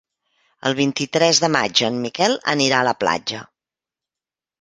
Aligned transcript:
El 0.69 0.75
vint-i-tres 0.77 1.41
de 1.43 1.49
maig 1.55 1.81
en 1.87 1.99
Miquel 2.05 2.33
anirà 2.55 2.79
a 2.79 2.87
la 2.89 2.95
platja. 3.05 3.43